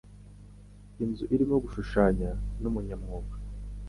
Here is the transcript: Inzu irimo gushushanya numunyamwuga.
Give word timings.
Inzu 1.03 1.23
irimo 1.35 1.55
gushushanya 1.63 2.29
numunyamwuga. 2.61 3.33